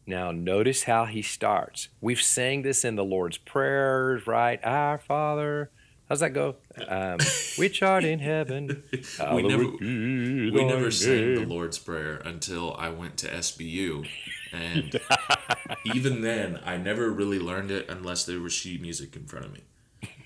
Now, 0.06 0.32
notice 0.32 0.84
how 0.84 1.04
he 1.04 1.20
starts. 1.20 1.88
We've 2.00 2.20
sang 2.20 2.62
this 2.62 2.84
in 2.84 2.96
the 2.96 3.04
Lord's 3.04 3.36
prayers, 3.36 4.26
right? 4.26 4.58
Our 4.64 4.98
Father. 4.98 5.70
How's 6.08 6.20
that 6.20 6.32
go? 6.32 6.56
Um, 6.88 7.18
which 7.58 7.82
art 7.82 8.04
in 8.04 8.18
heaven. 8.18 8.82
we 9.34 9.42
never 9.42 9.66
we 9.66 10.64
never 10.64 10.90
sang 10.90 11.34
the. 11.34 11.44
Lord's 11.46 11.78
Prayer 11.78 12.22
until 12.24 12.74
I 12.78 12.88
went 12.88 13.18
to 13.18 13.28
SBU, 13.28 14.08
and 14.50 14.98
even 15.94 16.22
then, 16.22 16.60
I 16.64 16.78
never 16.78 17.10
really 17.10 17.38
learned 17.38 17.70
it 17.70 17.90
unless 17.90 18.24
there 18.24 18.40
was 18.40 18.54
sheet 18.54 18.80
music 18.80 19.14
in 19.14 19.26
front 19.26 19.44
of 19.44 19.52
me. 19.52 19.60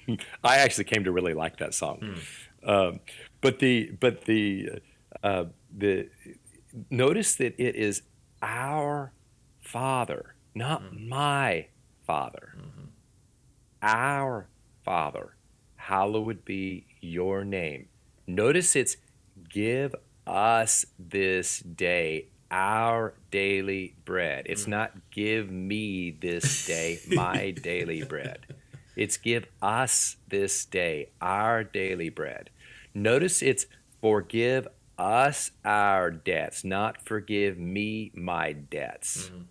I 0.44 0.56
actually 0.58 0.84
came 0.84 1.04
to 1.04 1.12
really 1.12 1.34
like 1.34 1.58
that 1.58 1.74
song. 1.74 2.16
Um, 2.64 3.00
but 3.40 3.58
the 3.58 3.90
but 4.00 4.24
the 4.24 4.80
uh, 5.22 5.44
the 5.76 6.08
notice 6.90 7.34
that 7.36 7.54
it 7.58 7.74
is 7.76 8.02
our 8.40 9.12
Father, 9.60 10.34
not 10.54 10.96
my 10.98 11.66
Father. 12.06 12.54
Our 13.82 14.46
Father, 14.84 15.36
hallowed 15.76 16.44
be 16.44 16.86
your 17.00 17.44
name. 17.44 17.88
Notice 18.26 18.76
it's 18.76 18.96
give 19.48 19.94
us 20.26 20.86
this 20.98 21.60
day 21.60 22.26
our 22.50 23.14
daily 23.30 23.96
bread. 24.04 24.46
It's 24.46 24.66
not 24.66 24.92
give 25.10 25.50
me 25.50 26.10
this 26.10 26.66
day 26.66 27.00
my 27.08 27.50
daily 27.62 28.04
bread. 28.04 28.54
It's 28.96 29.16
give 29.16 29.46
us 29.60 30.16
this 30.28 30.64
day 30.64 31.10
our 31.20 31.64
daily 31.64 32.08
bread. 32.08 32.50
Notice 32.94 33.42
it's 33.42 33.66
forgive 34.00 34.68
us 34.98 35.52
our 35.64 36.10
debts, 36.10 36.64
not 36.64 37.02
forgive 37.02 37.58
me 37.58 38.12
my 38.14 38.52
debts. 38.52 39.28
Mm-hmm. 39.28 39.42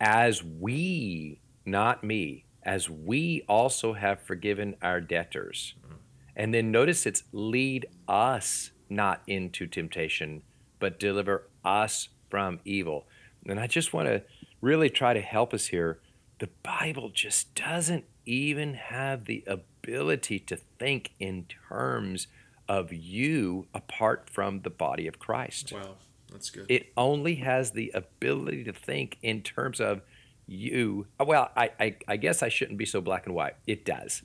As 0.00 0.42
we, 0.42 1.40
not 1.64 2.04
me, 2.04 2.44
as 2.62 2.88
we 2.90 3.42
also 3.48 3.94
have 3.94 4.20
forgiven 4.20 4.76
our 4.82 5.00
debtors. 5.00 5.74
Mm-hmm. 5.82 5.94
And 6.36 6.54
then 6.54 6.70
notice 6.70 7.06
it's 7.06 7.24
lead 7.32 7.86
us 8.06 8.70
not 8.88 9.22
into 9.26 9.66
temptation, 9.66 10.42
but 10.78 10.98
deliver 10.98 11.48
us 11.64 12.08
from 12.28 12.60
evil. 12.64 13.06
And 13.46 13.58
I 13.58 13.66
just 13.66 13.92
want 13.92 14.08
to 14.08 14.22
really 14.60 14.90
try 14.90 15.14
to 15.14 15.20
help 15.20 15.54
us 15.54 15.66
here. 15.66 16.00
The 16.38 16.48
Bible 16.62 17.10
just 17.10 17.54
doesn't 17.54 18.04
even 18.26 18.74
have 18.74 19.24
the 19.24 19.44
ability 19.46 20.38
to 20.40 20.56
think 20.56 21.12
in 21.18 21.46
terms 21.68 22.26
of 22.68 22.92
you 22.92 23.66
apart 23.74 24.28
from 24.30 24.60
the 24.62 24.70
body 24.70 25.06
of 25.06 25.18
Christ. 25.18 25.72
Wow, 25.72 25.96
that's 26.30 26.50
good. 26.50 26.66
It 26.68 26.92
only 26.96 27.36
has 27.36 27.72
the 27.72 27.90
ability 27.94 28.64
to 28.64 28.72
think 28.72 29.18
in 29.22 29.42
terms 29.42 29.80
of 29.80 30.02
you. 30.46 31.06
Well, 31.18 31.50
I, 31.56 31.70
I, 31.80 31.96
I 32.08 32.16
guess 32.16 32.42
I 32.42 32.48
shouldn't 32.48 32.78
be 32.78 32.86
so 32.86 33.00
black 33.00 33.26
and 33.26 33.34
white. 33.34 33.54
It 33.66 33.84
does. 33.84 34.22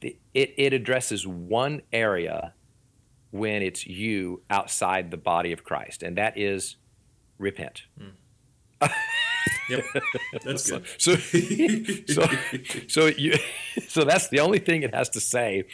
The- 0.00 0.16
It, 0.34 0.54
it 0.56 0.72
addresses 0.72 1.26
one 1.26 1.82
area 1.92 2.54
when 3.30 3.62
it's 3.62 3.86
you 3.86 4.42
outside 4.50 5.10
the 5.10 5.16
body 5.16 5.52
of 5.52 5.62
Christ, 5.64 6.02
and 6.02 6.16
that 6.16 6.36
is 6.38 6.76
repent. 7.38 7.82
Hmm. 7.98 8.08
yep, 9.68 9.84
that's 10.44 10.70
good. 10.70 10.84
So, 10.98 11.16
so, 12.06 12.26
so 12.88 13.06
you, 13.06 13.34
so 13.88 14.04
that's 14.04 14.28
the 14.28 14.40
only 14.40 14.58
thing 14.58 14.82
it 14.82 14.94
has 14.94 15.08
to 15.10 15.20
say 15.20 15.64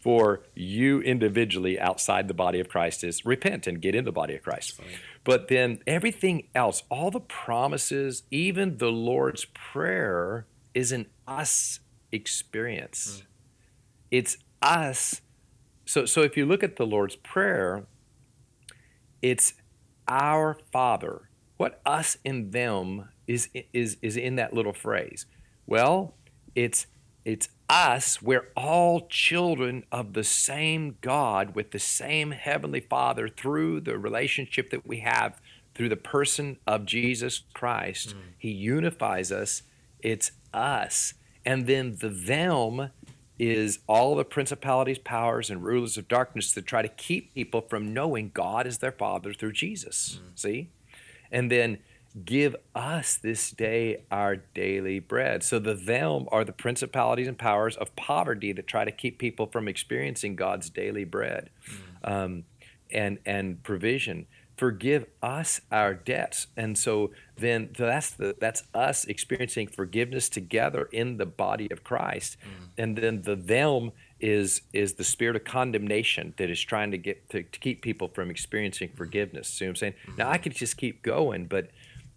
for 0.00 0.42
you 0.54 1.00
individually 1.00 1.80
outside 1.80 2.28
the 2.28 2.34
body 2.34 2.60
of 2.60 2.68
Christ 2.68 3.02
is 3.02 3.26
repent 3.26 3.66
and 3.66 3.80
get 3.80 3.94
in 3.94 4.04
the 4.04 4.12
body 4.12 4.36
of 4.36 4.42
Christ. 4.42 4.78
But 5.24 5.48
then 5.48 5.80
everything 5.86 6.46
else, 6.54 6.84
all 6.88 7.10
the 7.10 7.20
promises, 7.20 8.22
even 8.30 8.78
the 8.78 8.92
Lord's 8.92 9.46
prayer, 9.46 10.46
is 10.74 10.92
an 10.92 11.06
us 11.26 11.80
experience. 12.12 13.24
It's 14.10 14.36
us. 14.62 15.22
So, 15.84 16.04
so 16.04 16.22
if 16.22 16.36
you 16.36 16.46
look 16.46 16.62
at 16.62 16.76
the 16.76 16.86
Lord's 16.86 17.16
prayer, 17.16 17.86
it's 19.22 19.54
our 20.06 20.56
Father. 20.72 21.28
What 21.56 21.80
us 21.84 22.18
and 22.24 22.52
them 22.52 23.08
is 23.26 23.48
is 23.72 23.96
is 24.02 24.16
in 24.16 24.36
that 24.36 24.52
little 24.52 24.72
phrase. 24.72 25.26
Well, 25.66 26.14
it's 26.54 26.86
it's 27.24 27.48
us. 27.68 28.22
We're 28.22 28.48
all 28.56 29.08
children 29.08 29.84
of 29.90 30.12
the 30.12 30.24
same 30.24 30.96
God 31.00 31.54
with 31.54 31.72
the 31.72 31.78
same 31.78 32.30
heavenly 32.30 32.80
Father 32.80 33.28
through 33.28 33.80
the 33.80 33.98
relationship 33.98 34.70
that 34.70 34.86
we 34.86 35.00
have 35.00 35.40
through 35.74 35.88
the 35.88 35.96
person 35.96 36.56
of 36.66 36.86
Jesus 36.86 37.42
Christ. 37.52 38.10
Mm. 38.10 38.20
He 38.38 38.50
unifies 38.50 39.32
us. 39.32 39.62
It's 40.00 40.32
us. 40.54 41.14
And 41.44 41.66
then 41.66 41.96
the 42.00 42.08
them 42.08 42.90
is 43.38 43.80
all 43.86 44.14
the 44.14 44.24
principalities, 44.24 44.98
powers, 44.98 45.50
and 45.50 45.62
rulers 45.62 45.98
of 45.98 46.08
darkness 46.08 46.52
that 46.52 46.66
try 46.66 46.80
to 46.80 46.88
keep 46.88 47.34
people 47.34 47.60
from 47.60 47.92
knowing 47.92 48.30
God 48.32 48.66
as 48.66 48.78
their 48.78 48.92
Father 48.92 49.34
through 49.34 49.52
Jesus. 49.52 50.20
Mm. 50.22 50.38
See? 50.38 50.70
And 51.30 51.50
then 51.50 51.78
give 52.24 52.56
us 52.74 53.16
this 53.16 53.50
day 53.50 54.04
our 54.10 54.36
daily 54.36 54.98
bread. 54.98 55.42
So 55.42 55.58
the 55.58 55.74
them 55.74 56.26
are 56.32 56.44
the 56.44 56.52
principalities 56.52 57.28
and 57.28 57.36
powers 57.36 57.76
of 57.76 57.94
poverty 57.96 58.52
that 58.52 58.66
try 58.66 58.84
to 58.84 58.92
keep 58.92 59.18
people 59.18 59.46
from 59.46 59.68
experiencing 59.68 60.36
God's 60.36 60.70
daily 60.70 61.04
bread 61.04 61.50
mm. 61.68 62.10
um, 62.10 62.44
and, 62.90 63.18
and 63.26 63.62
provision. 63.62 64.26
Forgive 64.56 65.04
us 65.22 65.60
our 65.70 65.92
debts. 65.92 66.46
And 66.56 66.78
so 66.78 67.10
then 67.36 67.68
that's 67.76 68.10
the 68.10 68.34
that's 68.40 68.62
us 68.72 69.04
experiencing 69.04 69.66
forgiveness 69.66 70.30
together 70.30 70.88
in 70.92 71.18
the 71.18 71.26
body 71.26 71.70
of 71.70 71.84
Christ. 71.84 72.38
Mm. 72.40 72.68
And 72.78 72.96
then 72.96 73.22
the 73.22 73.36
them 73.36 73.92
is 74.18 74.62
is 74.72 74.94
the 74.94 75.04
spirit 75.04 75.36
of 75.36 75.44
condemnation 75.44 76.32
that 76.38 76.48
is 76.48 76.62
trying 76.62 76.90
to 76.92 76.96
get 76.96 77.28
to, 77.28 77.42
to 77.42 77.60
keep 77.60 77.82
people 77.82 78.08
from 78.08 78.30
experiencing 78.30 78.88
forgiveness. 78.96 79.48
See 79.48 79.66
what 79.66 79.70
I'm 79.70 79.76
saying? 79.76 79.94
Now 80.16 80.30
I 80.30 80.34
mm-hmm. 80.34 80.44
could 80.44 80.54
just 80.54 80.78
keep 80.78 81.02
going, 81.02 81.44
but 81.44 81.68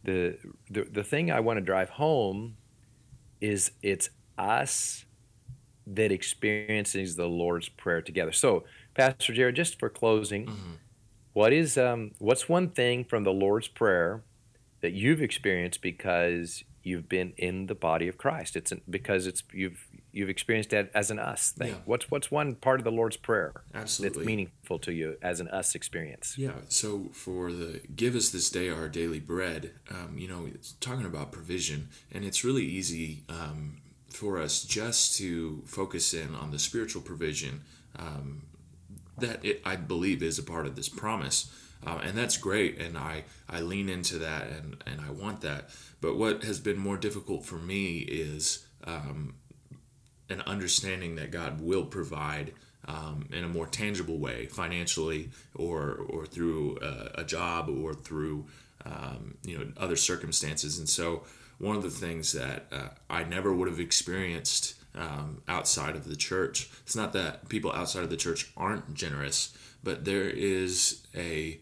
the 0.04 0.38
the, 0.70 0.84
the 0.84 1.04
thing 1.04 1.32
I 1.32 1.40
want 1.40 1.58
to 1.58 1.62
drive 1.62 1.90
home 1.90 2.58
is 3.42 3.72
it's 3.82 4.10
us 4.38 5.06
that 5.88 6.12
experiences 6.12 7.16
the 7.16 7.28
Lord's 7.28 7.70
prayer 7.70 8.02
together. 8.02 8.32
So, 8.32 8.64
Pastor 8.94 9.34
Jared, 9.34 9.56
just 9.56 9.80
for 9.80 9.90
closing, 9.90 10.46
what 11.34 11.54
is 11.54 11.78
um, 11.78 12.12
what's 12.20 12.48
one 12.48 12.70
thing 12.70 13.04
from 13.04 13.24
the 13.24 13.32
Lord's 13.32 13.68
prayer 13.68 14.24
that 14.82 14.94
you've 14.94 15.22
experienced 15.22 15.82
because 15.82 16.64
you've 16.84 17.10
been 17.10 17.34
in 17.38 17.68
the 17.68 17.76
body 17.76 18.08
of 18.08 18.18
Christ? 18.18 18.56
It's 18.56 18.74
because 18.90 19.28
it's 19.28 19.44
you've 19.52 19.86
you've 20.12 20.30
experienced 20.30 20.72
that 20.72 20.92
as 20.94 21.12
an 21.12 21.20
us 21.20 21.52
thing. 21.52 21.70
Yeah. 21.70 21.80
What's 21.86 22.10
what's 22.10 22.32
one 22.32 22.56
part 22.56 22.80
of 22.80 22.84
the 22.84 22.92
Lord's 22.92 23.18
prayer 23.18 23.54
Absolutely. 23.74 24.18
that's 24.18 24.28
meaningful 24.28 24.80
to 24.80 24.94
you 24.94 25.18
as 25.22 25.40
an 25.40 25.48
us 25.50 25.76
experience? 25.76 26.36
Yeah, 26.38 26.54
so 26.68 27.10
for 27.14 27.52
the 27.52 27.82
give 27.96 28.16
us 28.16 28.30
this 28.30 28.50
day 28.50 28.70
our 28.70 28.90
daily 28.90 29.20
bread, 29.20 29.72
um, 29.92 30.18
you 30.18 30.28
know, 30.28 30.46
it's 30.46 30.74
talking 30.74 31.06
about 31.06 31.32
provision, 31.32 31.90
and 32.12 32.26
it's 32.26 32.44
really 32.44 32.66
easy 32.66 33.24
um, 33.30 33.78
for 34.10 34.40
us 34.40 34.64
just 34.64 35.18
to 35.18 35.62
focus 35.66 36.14
in 36.14 36.36
on 36.36 36.52
the 36.52 36.60
spiritual 36.60 37.02
provision 37.02 37.62
um, 37.98 38.44
that 39.18 39.44
it, 39.44 39.62
I 39.66 39.76
believe 39.76 40.24
is 40.24 40.40
a 40.40 40.44
part 40.44 40.66
of 40.66 40.76
this 40.76 40.90
promise. 40.90 41.52
Uh, 41.86 42.00
and 42.04 42.18
that's 42.18 42.36
great, 42.36 42.78
and 42.78 42.98
I, 42.98 43.24
I 43.50 43.62
lean 43.62 43.88
into 43.88 44.18
that 44.18 44.48
and, 44.50 44.84
and 44.86 45.00
I 45.00 45.12
want 45.12 45.40
that. 45.42 45.70
But 46.02 46.18
what 46.18 46.44
has 46.44 46.60
been 46.60 46.78
more 46.78 46.98
difficult 46.98 47.46
for 47.46 47.56
me 47.56 48.00
is 48.00 48.66
um, 48.84 49.36
an 50.30 50.42
understanding 50.42 51.16
that 51.16 51.32
God 51.32 51.62
will 51.62 51.86
provide 51.86 52.54
um, 52.88 53.28
in 53.32 53.44
a 53.44 53.48
more 53.48 53.68
tangible 53.68 54.18
way, 54.18 54.46
financially, 54.48 55.30
or 55.56 56.06
or 56.10 56.26
through 56.26 56.80
a, 56.82 57.22
a 57.22 57.24
job, 57.24 57.70
or 57.70 57.94
through 57.94 58.46
um, 58.86 59.36
you 59.44 59.58
know 59.58 59.68
other 59.78 59.96
circumstances. 59.96 60.80
And 60.80 60.88
so, 60.88 61.24
one 61.58 61.76
of 61.76 61.84
the 61.84 61.90
things 61.90 62.32
that 62.34 62.66
uh, 62.72 62.90
I 63.10 63.24
never 63.24 63.54
would 63.54 63.68
have 63.68 63.80
experienced 63.80 64.76
um, 64.96 65.42
outside 65.48 65.96
of 65.96 66.08
the 66.08 66.16
church. 66.16 66.70
It's 66.84 66.96
not 66.96 67.14
that 67.14 67.50
people 67.50 67.72
outside 67.72 68.04
of 68.04 68.10
the 68.10 68.18
church 68.18 68.52
aren't 68.58 68.94
generous, 68.94 69.56
but 69.84 70.06
there 70.06 70.30
is 70.30 71.06
a 71.16 71.60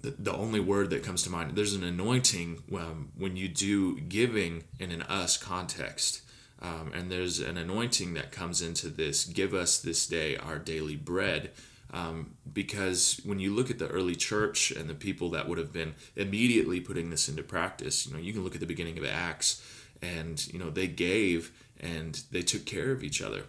the, 0.00 0.14
the 0.18 0.32
only 0.32 0.60
word 0.60 0.90
that 0.90 1.02
comes 1.02 1.22
to 1.24 1.30
mind 1.30 1.56
there's 1.56 1.74
an 1.74 1.82
anointing 1.82 2.62
um, 2.72 3.10
when 3.16 3.36
you 3.36 3.48
do 3.48 3.98
giving 4.00 4.62
in 4.78 4.92
an 4.92 5.02
us 5.02 5.36
context 5.36 6.22
um, 6.60 6.92
and 6.94 7.10
there's 7.10 7.40
an 7.40 7.56
anointing 7.56 8.14
that 8.14 8.32
comes 8.32 8.62
into 8.62 8.88
this 8.88 9.24
give 9.24 9.54
us 9.54 9.78
this 9.78 10.06
day 10.06 10.36
our 10.36 10.58
daily 10.58 10.96
bread 10.96 11.50
Um, 11.90 12.34
because 12.52 13.20
when 13.24 13.38
you 13.40 13.54
look 13.54 13.70
at 13.70 13.78
the 13.78 13.88
early 13.88 14.14
church 14.14 14.70
and 14.70 14.90
the 14.90 14.94
people 14.94 15.30
that 15.30 15.48
would 15.48 15.58
have 15.58 15.72
been 15.72 15.94
immediately 16.16 16.80
putting 16.80 17.08
this 17.10 17.28
into 17.28 17.42
practice, 17.42 18.06
you 18.06 18.12
know, 18.12 18.20
you 18.20 18.34
can 18.34 18.44
look 18.44 18.54
at 18.54 18.60
the 18.60 18.66
beginning 18.66 18.98
of 18.98 19.04
Acts 19.04 19.62
and, 20.02 20.46
you 20.52 20.58
know, 20.58 20.70
they 20.70 20.86
gave 20.86 21.50
and 21.80 22.20
they 22.30 22.42
took 22.42 22.66
care 22.66 22.92
of 22.92 23.02
each 23.02 23.22
other. 23.22 23.44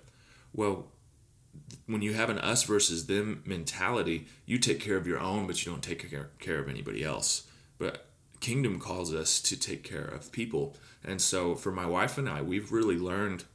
Well, 0.53 0.87
when 1.85 2.01
you 2.01 2.13
have 2.13 2.29
an 2.29 2.39
us 2.39 2.63
versus 2.63 3.07
them 3.07 3.43
mentality, 3.45 4.27
you 4.45 4.57
take 4.57 4.79
care 4.79 4.95
of 4.95 5.05
your 5.05 5.19
own, 5.19 5.45
but 5.45 5.65
you 5.65 5.71
don't 5.71 5.83
take 5.83 6.09
care 6.39 6.59
of 6.59 6.69
anybody 6.69 7.03
else. 7.03 7.45
But 7.77 8.08
kingdom 8.39 8.79
calls 8.79 9.13
us 9.13 9.41
to 9.41 9.57
take 9.59 9.83
care 9.83 10.05
of 10.05 10.31
people. 10.31 10.75
And 11.03 11.21
so 11.21 11.55
for 11.55 11.71
my 11.71 11.85
wife 11.85 12.17
and 12.17 12.29
I, 12.29 12.41
we've 12.41 12.71
really 12.71 12.97
learned 12.97 13.45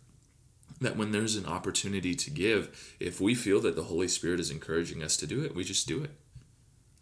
that 0.81 0.97
when 0.97 1.13
there's 1.13 1.37
an 1.37 1.47
opportunity 1.47 2.15
to 2.15 2.31
give, 2.31 2.97
if 3.01 3.21
we 3.21 3.35
feel 3.35 3.61
that 3.61 3.77
the 3.77 3.85
Holy 3.85 4.09
Spirit 4.09 4.41
is 4.41 4.51
encouraging 4.51 5.03
us 5.03 5.17
to 5.19 5.27
do 5.27 5.45
it, 5.45 5.55
we 5.55 5.65
just 5.65 5.87
do 5.87 6.03
it. 6.03 6.11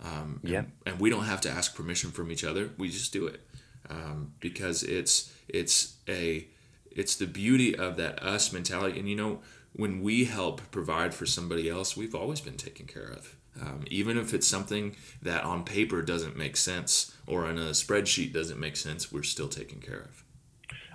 Um, 0.03 0.41
yeah. 0.43 0.59
And, 0.59 0.73
and, 0.87 1.01
we 1.01 1.11
don't 1.11 1.25
have 1.25 1.41
to 1.43 1.51
ask 1.51 1.77
permission 1.77 2.11
from 2.11 2.31
each 2.33 2.45
other. 2.45 2.71
We 2.77 2.89
just 2.89 3.13
do 3.13 3.27
it 3.27 3.41
um, 3.89 4.33
because 4.41 4.83
it's 4.83 5.33
it's 5.49 5.97
a 6.09 6.49
it's 6.91 7.15
the 7.17 7.27
beauty 7.27 7.77
of 7.77 7.97
that 7.99 8.21
us 8.21 8.53
mentality. 8.53 8.99
And 8.99 9.09
you 9.09 9.15
know, 9.15 9.41
when 9.75 10.03
we 10.03 10.25
help 10.25 10.61
provide 10.73 11.15
for 11.15 11.25
somebody 11.25 11.69
else, 11.69 11.97
we've 11.97 12.17
always 12.17 12.41
been 12.41 12.57
taken 12.57 12.87
care 12.87 13.07
of. 13.07 13.37
Um, 13.61 13.85
even 13.89 14.17
if 14.17 14.33
it's 14.33 14.47
something 14.47 14.97
that 15.21 15.45
on 15.45 15.65
paper 15.65 16.01
doesn't 16.03 16.37
make 16.37 16.57
sense 16.57 17.15
or 17.27 17.45
on 17.45 17.59
a 17.59 17.71
spreadsheet 17.71 18.33
doesn't 18.33 18.59
make 18.59 18.77
sense, 18.77 19.13
we're 19.13 19.23
still 19.23 19.49
taken 19.49 19.81
care 19.81 20.01
of. 20.01 20.25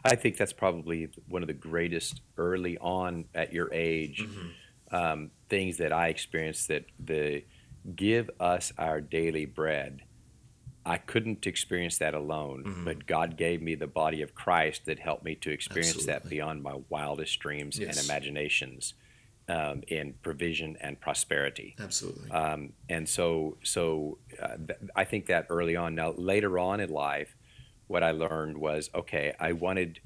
I 0.04 0.16
think 0.16 0.38
that's 0.38 0.54
probably 0.54 1.10
one 1.28 1.44
of 1.44 1.48
the 1.48 1.54
greatest 1.54 2.22
early 2.38 2.78
on 2.78 3.26
at 3.36 3.54
your 3.54 3.72
age 3.74 4.24
mm-hmm. 4.24 4.96
um, 4.96 5.32
things 5.50 5.78
that 5.78 5.92
I 5.92 6.08
experienced 6.08 6.70
that 6.70 6.86
the 7.00 7.44
give 7.96 8.30
us 8.40 8.74
our 8.78 9.02
daily 9.02 9.46
bread. 9.46 10.02
I 10.86 10.98
couldn't 10.98 11.46
experience 11.46 11.98
that 11.98 12.14
alone, 12.14 12.64
mm-hmm. 12.66 12.86
but 12.86 13.06
God 13.06 13.36
gave 13.38 13.62
me 13.62 13.76
the 13.76 13.88
body 13.88 14.22
of 14.22 14.34
Christ 14.34 14.86
that 14.86 15.00
helped 15.00 15.26
me 15.26 15.36
to 15.36 15.52
experience 15.52 15.96
Absolutely. 15.96 16.14
that 16.14 16.30
beyond 16.30 16.64
my 16.64 16.80
wildest 16.90 17.38
dreams 17.40 17.78
yes. 17.78 17.98
and 17.98 18.06
imaginations 18.06 18.94
um, 19.50 19.84
in 19.88 20.14
provision 20.22 20.78
and 20.82 21.00
prosperity. 21.00 21.76
Absolutely. 21.80 22.30
Um, 22.32 22.74
and 22.90 23.08
so, 23.08 23.58
so 23.64 24.18
uh, 24.42 24.58
th- 24.58 24.80
I 24.96 25.04
think 25.04 25.28
that 25.28 25.48
early 25.50 25.76
on. 25.76 25.96
Now, 25.96 26.14
later 26.18 26.60
on 26.60 26.80
in 26.80 26.90
life, 26.90 27.36
what 27.88 28.04
I 28.04 28.12
learned 28.12 28.58
was 28.58 28.90
okay, 28.94 29.34
I 29.40 29.54
wanted, 29.54 30.00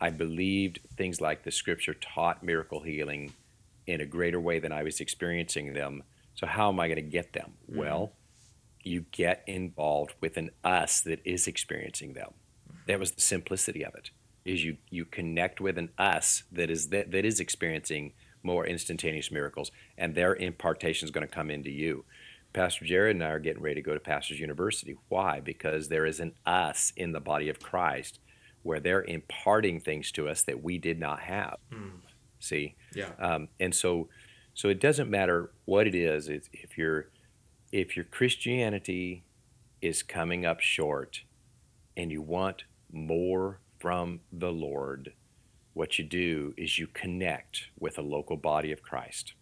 I 0.00 0.10
believed 0.10 0.80
things 0.96 1.20
like 1.20 1.42
the 1.42 1.50
scripture 1.50 1.94
taught 1.94 2.42
miracle 2.42 2.80
healing 2.80 3.32
in 3.86 4.00
a 4.00 4.06
greater 4.06 4.40
way 4.40 4.58
than 4.60 4.72
I 4.72 4.82
was 4.82 5.00
experiencing 5.00 5.74
them. 5.74 6.04
So, 6.34 6.46
how 6.46 6.68
am 6.68 6.80
I 6.80 6.86
going 6.88 6.96
to 6.96 7.02
get 7.02 7.32
them? 7.32 7.54
Mm-hmm. 7.68 7.80
Well, 7.80 8.12
you 8.82 9.06
get 9.10 9.42
involved 9.46 10.14
with 10.20 10.36
an 10.36 10.50
us 10.62 11.00
that 11.00 11.20
is 11.24 11.46
experiencing 11.46 12.12
them. 12.12 12.34
That 12.86 13.00
was 13.00 13.12
the 13.12 13.20
simplicity 13.20 13.84
of 13.84 13.94
it. 13.94 14.10
Is 14.44 14.62
you 14.62 14.76
you 14.90 15.06
connect 15.06 15.60
with 15.60 15.78
an 15.78 15.88
us 15.96 16.44
that 16.52 16.70
is 16.70 16.88
that, 16.88 17.10
that 17.12 17.24
is 17.24 17.40
experiencing 17.40 18.12
more 18.44 18.66
instantaneous 18.66 19.30
miracles, 19.30 19.72
and 19.98 20.14
their 20.14 20.34
impartation 20.36 21.06
is 21.06 21.10
going 21.10 21.26
to 21.26 21.34
come 21.34 21.50
into 21.50 21.70
you. 21.70 22.04
Pastor 22.52 22.84
Jared 22.84 23.16
and 23.16 23.24
I 23.24 23.30
are 23.30 23.40
getting 23.40 23.62
ready 23.62 23.76
to 23.76 23.82
go 23.82 23.94
to 23.94 24.00
Pastors 24.00 24.38
University. 24.38 24.96
Why? 25.08 25.40
Because 25.40 25.88
there 25.88 26.06
is 26.06 26.20
an 26.20 26.34
us 26.46 26.92
in 26.96 27.12
the 27.12 27.20
body 27.20 27.48
of 27.48 27.58
Christ 27.58 28.20
where 28.62 28.78
they're 28.78 29.02
imparting 29.02 29.80
things 29.80 30.12
to 30.12 30.28
us 30.28 30.42
that 30.42 30.62
we 30.62 30.78
did 30.78 31.00
not 31.00 31.20
have. 31.20 31.56
Mm. 31.72 32.00
See? 32.38 32.76
Yeah. 32.94 33.10
Um, 33.18 33.48
and 33.58 33.74
so, 33.74 34.08
so 34.54 34.68
it 34.68 34.80
doesn't 34.80 35.10
matter 35.10 35.50
what 35.64 35.86
it 35.88 35.94
is. 35.94 36.28
It's, 36.28 36.48
if 36.52 36.78
your 36.78 37.08
if 37.72 37.96
your 37.96 38.04
Christianity 38.04 39.24
is 39.82 40.04
coming 40.04 40.46
up 40.46 40.60
short, 40.60 41.22
and 41.96 42.12
you 42.12 42.22
want 42.22 42.64
more 42.92 43.60
from 43.80 44.20
the 44.32 44.52
Lord, 44.52 45.12
what 45.74 45.98
you 45.98 46.04
do 46.04 46.54
is 46.56 46.78
you 46.78 46.86
connect 46.86 47.68
with 47.78 47.98
a 47.98 48.02
local 48.02 48.36
body 48.36 48.72
of 48.72 48.82
Christ 48.82 49.34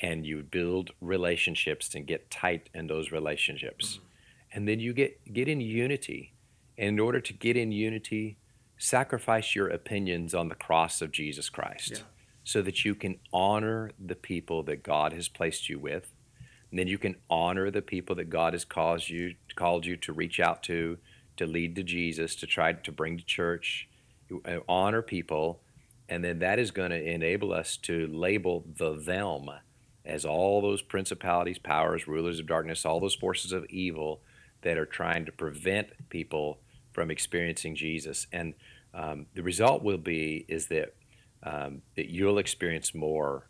and 0.00 0.26
you 0.26 0.42
build 0.42 0.90
relationships 1.00 1.94
and 1.94 2.06
get 2.06 2.30
tight 2.30 2.68
in 2.74 2.86
those 2.86 3.10
relationships. 3.10 3.94
Mm-hmm. 3.94 4.04
And 4.52 4.68
then 4.68 4.80
you 4.80 4.92
get, 4.92 5.32
get 5.32 5.48
in 5.48 5.60
unity. 5.60 6.34
And 6.76 6.88
in 6.88 7.00
order 7.00 7.20
to 7.20 7.32
get 7.32 7.56
in 7.56 7.72
unity, 7.72 8.36
sacrifice 8.76 9.54
your 9.54 9.68
opinions 9.68 10.34
on 10.34 10.48
the 10.48 10.54
cross 10.54 11.02
of 11.02 11.10
Jesus 11.10 11.48
Christ 11.48 11.90
yeah. 11.90 11.98
so 12.44 12.62
that 12.62 12.84
you 12.84 12.94
can 12.94 13.18
honor 13.32 13.90
the 13.98 14.14
people 14.14 14.62
that 14.64 14.82
God 14.82 15.12
has 15.12 15.28
placed 15.28 15.68
you 15.68 15.78
with. 15.78 16.12
And 16.70 16.78
then 16.78 16.86
you 16.86 16.98
can 16.98 17.16
honor 17.28 17.70
the 17.70 17.82
people 17.82 18.14
that 18.16 18.30
God 18.30 18.52
has 18.52 18.64
caused 18.64 19.08
you, 19.08 19.34
called 19.56 19.86
you 19.86 19.96
to 19.96 20.12
reach 20.12 20.38
out 20.38 20.62
to, 20.64 20.98
to 21.36 21.46
lead 21.46 21.74
to 21.76 21.82
Jesus, 21.82 22.36
to 22.36 22.46
try 22.46 22.72
to 22.72 22.92
bring 22.92 23.18
to 23.18 23.24
church 23.24 23.88
honor 24.68 25.02
people, 25.02 25.60
and 26.08 26.24
then 26.24 26.38
that 26.38 26.58
is 26.58 26.70
going 26.70 26.90
to 26.90 27.02
enable 27.02 27.52
us 27.52 27.76
to 27.78 28.06
label 28.08 28.64
the 28.76 28.94
them 28.94 29.50
as 30.04 30.24
all 30.24 30.62
those 30.62 30.80
principalities, 30.80 31.58
powers, 31.58 32.08
rulers 32.08 32.40
of 32.40 32.46
darkness, 32.46 32.86
all 32.86 33.00
those 33.00 33.14
forces 33.14 33.52
of 33.52 33.66
evil 33.66 34.20
that 34.62 34.78
are 34.78 34.86
trying 34.86 35.26
to 35.26 35.32
prevent 35.32 35.88
people 36.08 36.58
from 36.92 37.10
experiencing 37.10 37.76
Jesus. 37.76 38.26
And 38.32 38.54
um, 38.94 39.26
the 39.34 39.42
result 39.42 39.82
will 39.82 39.98
be 39.98 40.44
is 40.48 40.66
that 40.68 40.94
um, 41.42 41.82
that 41.94 42.10
you'll 42.10 42.38
experience 42.38 42.94
more 42.94 43.46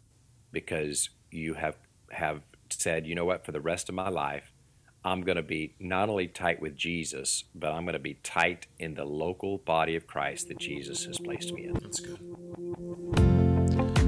because 0.53 1.09
you 1.31 1.55
have 1.55 1.77
have 2.11 2.43
said, 2.71 3.07
you 3.07 3.15
know 3.15 3.25
what, 3.25 3.47
for 3.47 3.53
the 3.53 3.61
rest 3.61 3.89
of 3.89 3.95
my 3.95 4.09
life, 4.09 4.53
I'm 5.05 5.23
going 5.23 5.37
to 5.37 5.43
be 5.43 5.75
not 5.79 6.09
only 6.09 6.27
tight 6.27 6.61
with 6.61 6.77
Jesus, 6.77 7.45
but 7.55 7.73
I'm 7.73 7.85
going 7.85 7.93
to 7.95 7.99
be 7.99 8.15
tight 8.15 8.67
in 8.79 8.95
the 8.95 9.05
local 9.05 9.59
body 9.59 9.97
of 9.97 10.07
Christ 10.07 10.49
that 10.49 10.59
Jesus 10.59 11.05
has 11.05 11.19
placed 11.19 11.53
me 11.53 11.67
in. 11.67 11.75
That's 11.75 12.01
good. 12.01 12.19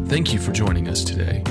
Thank 0.09 0.33
you 0.33 0.40
for 0.40 0.53
joining 0.53 0.88
us 0.88 1.05
today. 1.05 1.42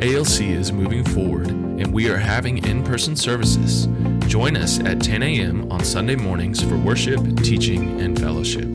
ALC 0.00 0.42
is 0.42 0.72
moving 0.72 1.04
forward 1.04 1.48
and 1.48 1.92
we 1.92 2.10
are 2.10 2.18
having 2.18 2.64
in 2.66 2.82
person 2.82 3.16
services. 3.16 3.86
Join 4.26 4.56
us 4.56 4.78
at 4.80 5.00
10 5.02 5.22
a.m. 5.22 5.70
on 5.72 5.82
Sunday 5.84 6.16
mornings 6.16 6.62
for 6.62 6.76
worship, 6.76 7.20
teaching, 7.38 8.00
and 8.00 8.18
fellowship. 8.18 8.68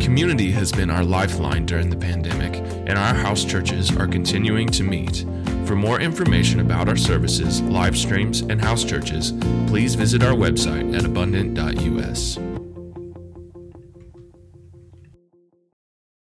Community 0.00 0.50
has 0.50 0.72
been 0.72 0.90
our 0.90 1.04
lifeline 1.04 1.64
during 1.64 1.88
the 1.88 1.96
pandemic, 1.96 2.56
and 2.56 2.98
our 2.98 3.14
house 3.14 3.44
churches 3.44 3.96
are 3.96 4.06
continuing 4.08 4.68
to 4.68 4.82
meet. 4.82 5.24
For 5.66 5.76
more 5.76 6.00
information 6.00 6.60
about 6.60 6.88
our 6.88 6.96
services, 6.96 7.62
live 7.62 7.96
streams, 7.96 8.40
and 8.40 8.60
house 8.60 8.84
churches, 8.84 9.32
please 9.66 9.94
visit 9.94 10.22
our 10.22 10.34
website 10.34 10.96
at 10.96 11.04
abundant.us. 11.04 12.51